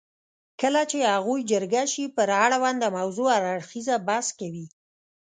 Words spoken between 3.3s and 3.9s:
هر اړخیز